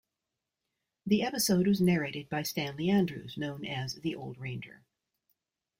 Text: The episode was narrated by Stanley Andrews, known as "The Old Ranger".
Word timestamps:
The 1.05 1.21
episode 1.21 1.67
was 1.67 1.79
narrated 1.79 2.27
by 2.27 2.41
Stanley 2.41 2.89
Andrews, 2.89 3.37
known 3.37 3.63
as 3.63 3.93
"The 4.01 4.15
Old 4.15 4.39
Ranger". 4.39 4.81